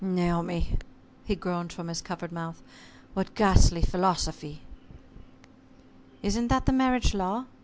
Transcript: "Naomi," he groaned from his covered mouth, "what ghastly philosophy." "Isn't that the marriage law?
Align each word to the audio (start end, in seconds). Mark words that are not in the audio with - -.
"Naomi," 0.03 0.79
he 1.25 1.35
groaned 1.35 1.71
from 1.71 1.87
his 1.87 2.01
covered 2.01 2.31
mouth, 2.31 2.63
"what 3.13 3.35
ghastly 3.35 3.83
philosophy." 3.83 4.63
"Isn't 6.23 6.47
that 6.47 6.65
the 6.65 6.73
marriage 6.73 7.13
law? 7.13 7.45